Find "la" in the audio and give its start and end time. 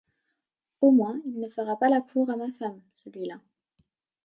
1.87-2.01